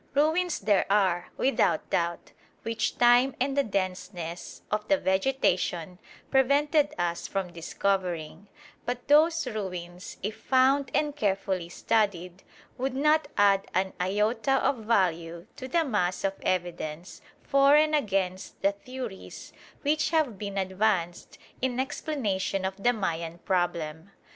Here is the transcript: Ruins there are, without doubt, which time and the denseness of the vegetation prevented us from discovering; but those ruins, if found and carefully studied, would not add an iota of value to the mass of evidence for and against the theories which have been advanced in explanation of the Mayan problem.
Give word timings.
Ruins 0.15 0.57
there 0.61 0.87
are, 0.91 1.27
without 1.37 1.91
doubt, 1.91 2.31
which 2.63 2.97
time 2.97 3.35
and 3.39 3.55
the 3.55 3.61
denseness 3.63 4.63
of 4.71 4.87
the 4.87 4.97
vegetation 4.97 5.99
prevented 6.31 6.95
us 6.97 7.27
from 7.27 7.53
discovering; 7.53 8.47
but 8.83 9.07
those 9.07 9.45
ruins, 9.45 10.17
if 10.23 10.35
found 10.41 10.89
and 10.95 11.15
carefully 11.15 11.69
studied, 11.69 12.41
would 12.79 12.95
not 12.95 13.27
add 13.37 13.67
an 13.75 13.93
iota 14.01 14.53
of 14.67 14.77
value 14.85 15.45
to 15.55 15.67
the 15.67 15.85
mass 15.85 16.23
of 16.23 16.33
evidence 16.41 17.21
for 17.43 17.75
and 17.75 17.93
against 17.93 18.59
the 18.63 18.71
theories 18.71 19.53
which 19.83 20.09
have 20.09 20.35
been 20.39 20.57
advanced 20.57 21.37
in 21.61 21.79
explanation 21.79 22.65
of 22.65 22.75
the 22.81 22.91
Mayan 22.91 23.37
problem. 23.37 24.09